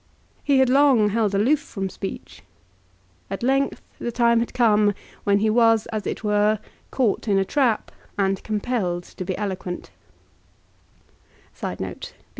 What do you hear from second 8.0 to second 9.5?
and compelled to be